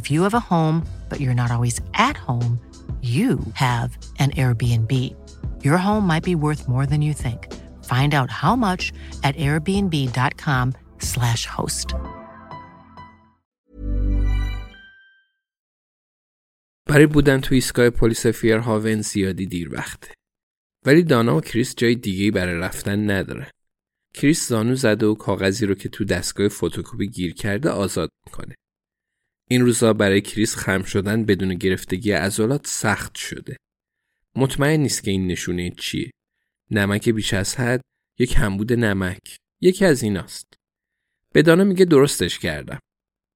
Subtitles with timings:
[0.00, 0.76] If you have a home,
[1.10, 1.76] but you're not always
[2.08, 2.52] at home,
[3.16, 3.30] you
[3.66, 3.90] have
[4.22, 4.92] an Airbnb.
[5.66, 7.40] Your home might be worth more than you think.
[7.92, 8.82] Find out how much
[9.22, 11.88] at airbnb.com/slash host.
[16.86, 20.14] برای بودن تو ایستگاه پلیس فیرهاون زیادی دیر وقته.
[20.86, 23.50] ولی دانا و کریس جای دیگه برای رفتن نداره.
[24.14, 28.54] کریس زانو زده و کاغذی رو که تو دستگاه فتوکپی گیر کرده آزاد می‌کنه.
[29.52, 33.56] این روزا برای کریس خم شدن بدون گرفتگی عضلات سخت شده.
[34.36, 36.10] مطمئن نیست که این نشونه چیه.
[36.70, 37.80] نمک بیش از حد
[38.18, 39.36] یک کمبود نمک.
[39.60, 40.46] یکی از ایناست.
[41.32, 42.78] به دانا میگه درستش کردم.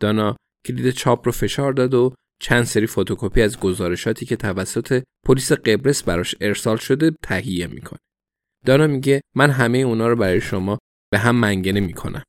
[0.00, 5.52] دانا کلید چاپ رو فشار داد و چند سری فتوکپی از گزارشاتی که توسط پلیس
[5.52, 7.98] قبرس براش ارسال شده تهیه می‌کنه.
[8.66, 10.78] دانا میگه من همه اونا رو برای شما
[11.10, 12.22] به هم منگنه می‌کنم.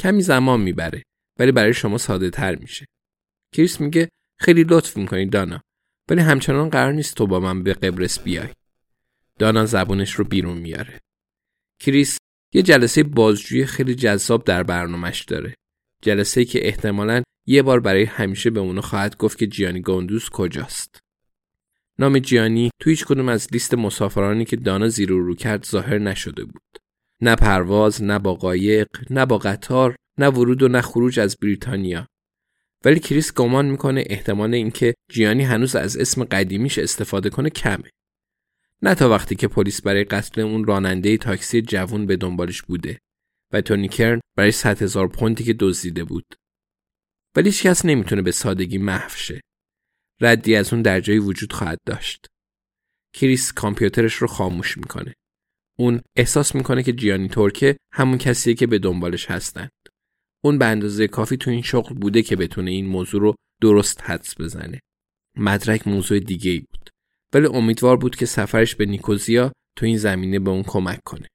[0.00, 1.02] کمی زمان می‌بره
[1.38, 2.86] ولی برای شما ساده تر میشه.
[3.52, 4.08] کریس میگه
[4.40, 5.60] خیلی لطف می‌کنی دانا
[6.08, 8.48] ولی همچنان قرار نیست تو با من به قبرس بیای.
[9.38, 11.00] دانا زبونش رو بیرون میاره.
[11.80, 12.18] کریس
[12.52, 15.54] یه جلسه بازجویی خیلی جذاب در برنامهش داره.
[16.02, 21.00] جلسه که احتمالاً یه بار برای همیشه به اونو خواهد گفت که جیانی گوندوز کجاست.
[21.98, 26.44] نام جیانی تو هیچ کدوم از لیست مسافرانی که دانا زیر رو کرد ظاهر نشده
[26.44, 26.62] بود.
[27.20, 32.06] نه پرواز، نه با قایق، نه با قطار، نه ورود و نه خروج از بریتانیا.
[32.84, 37.90] ولی کریس گمان می‌کنه احتمال اینکه جیانی هنوز از اسم قدیمیش استفاده کنه کمه.
[38.82, 42.98] نه تا وقتی که پلیس برای قتل اون راننده تاکسی جوون به دنبالش بوده
[43.52, 46.24] و تونی کرن برای 100 هزار پوندی که دزدیده بود.
[47.36, 49.40] ولی هیچ کس نمی‌تونه به سادگی محو شه.
[50.20, 52.26] ردی از اون در جایی وجود خواهد داشت.
[53.14, 55.14] کریس کامپیوترش رو خاموش می‌کنه.
[55.78, 59.70] اون احساس می‌کنه که جیانی تورکه همون کسیه که به دنبالش هستند.
[60.44, 64.40] اون به اندازه کافی تو این شغل بوده که بتونه این موضوع رو درست حدس
[64.40, 64.80] بزنه.
[65.36, 66.90] مدرک موضوع دیگه ای بود.
[67.34, 71.28] ولی امیدوار بود که سفرش به نیکوزیا تو این زمینه به اون کمک کنه.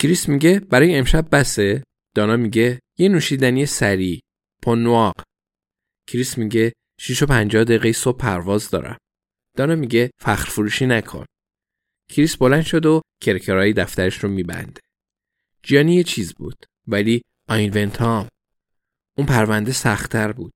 [0.00, 1.84] کریس میگه برای امشب بسه؟
[2.16, 4.20] دانا میگه یه نوشیدنی سریع
[4.62, 5.14] پنواق.
[6.06, 8.98] کریس میگه 6 و 50 دقیقه صبح پرواز دارم.
[9.56, 11.24] دانا میگه فخر فروشی نکن.
[12.10, 14.80] کریس بلند شد و کرکرای دفترش رو میبنده.
[15.62, 16.66] جیانی یه چیز بود.
[16.90, 18.28] ولی آینونتام
[19.18, 20.52] اون پرونده سختتر بود.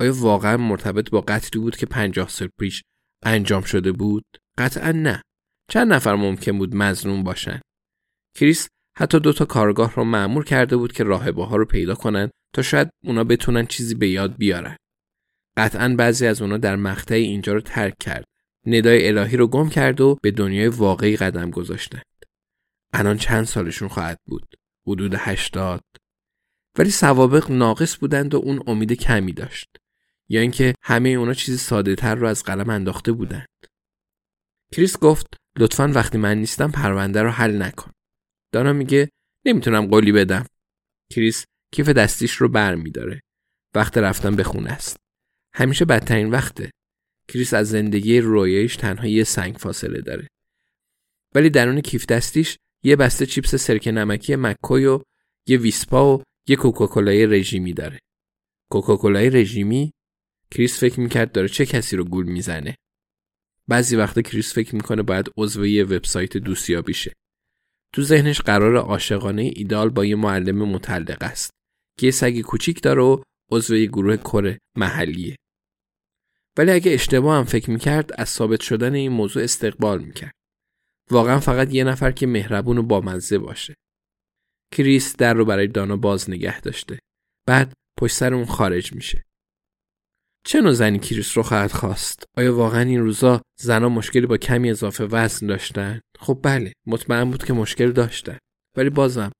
[0.00, 2.82] آیا واقعا مرتبط با قتلی بود که پنجاه سال پیش
[3.22, 4.24] انجام شده بود؟
[4.58, 5.22] قطعا نه.
[5.70, 7.60] چند نفر ممکن بود مظلوم باشن؟
[8.34, 12.62] کریس حتی دوتا کارآگاه رو مأمور کرده بود که راهبه ها رو پیدا کنن تا
[12.62, 14.76] شاید اونا بتونن چیزی به یاد بیارن.
[15.56, 18.24] قطعا بعضی از اونا در مقطع اینجا رو ترک کرد.
[18.66, 22.02] ندای الهی رو گم کرد و به دنیای واقعی قدم گذاشتند.
[22.92, 24.54] الان چند سالشون خواهد بود؟
[24.86, 25.84] حدود هشتاد.
[26.78, 29.68] ولی سوابق ناقص بودند و اون امید کمی داشت.
[30.28, 33.46] یا اینکه همه اونا چیز ساده تر رو از قلم انداخته بودند.
[34.72, 35.26] کریس گفت
[35.58, 37.92] لطفا وقتی من نیستم پرونده رو حل نکن.
[38.52, 39.10] دانا میگه
[39.44, 40.46] نمی‌تونم قولی بدم.
[41.12, 43.20] کریس کیف دستیش رو بر میداره.
[43.74, 44.96] وقت رفتن به خونه است.
[45.54, 46.70] همیشه بدترین وقته.
[47.28, 50.28] کریس از زندگی رویایش تنها یه سنگ فاصله داره.
[51.34, 52.56] ولی درون کیف دستیش
[52.86, 55.00] یه بسته چیپس سرکه نمکی مک‌کوی و
[55.46, 57.98] یه ویسپا و یه کوکاکولای رژیمی داره.
[58.70, 59.92] کوکاکولای رژیمی
[60.50, 62.76] کریس فکر می‌کرد داره چه کسی رو گول می‌زنه.
[63.68, 67.12] بعضی وقتا کریس فکر می‌کنه باید عضو یه وبسایت دوستیابی شه.
[67.92, 71.50] تو ذهنش قرار عاشقانه ایدال با یه معلم مطلق است
[71.98, 75.36] که یه سگ کوچیک داره و عضو یه گروه کره محلیه.
[76.56, 80.35] ولی اگه اشتباه هم فکر می‌کرد از ثابت شدن این موضوع استقبال می‌کرد.
[81.10, 83.74] واقعا فقط یه نفر که مهربون و بامزه باشه.
[84.72, 86.98] کریس در رو برای دانا باز نگه داشته.
[87.46, 89.24] بعد پشت سر اون خارج میشه.
[90.46, 94.70] چه نوع زنی کریس رو خواهد خواست؟ آیا واقعا این روزا زنها مشکلی با کمی
[94.70, 98.38] اضافه وزن داشتن؟ خب بله مطمئن بود که مشکل داشتن
[98.76, 99.32] ولی بازم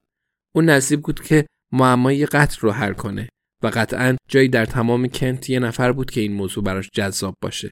[0.55, 3.29] اون نصیب بود که معمای قتل رو حل کنه
[3.63, 7.71] و قطعا جایی در تمام کنت یه نفر بود که این موضوع براش جذاب باشه.